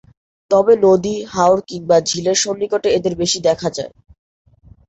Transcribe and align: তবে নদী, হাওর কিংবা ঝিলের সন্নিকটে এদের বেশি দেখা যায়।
তবে 0.51 0.73
নদী, 0.85 1.15
হাওর 1.33 1.59
কিংবা 1.69 1.97
ঝিলের 2.09 2.37
সন্নিকটে 2.43 2.89
এদের 2.97 3.13
বেশি 3.21 3.39
দেখা 3.47 3.69
যায়। 3.77 3.91